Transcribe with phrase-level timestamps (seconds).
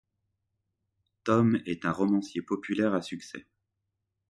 [1.25, 3.45] Tom est un romancier populaire à succès.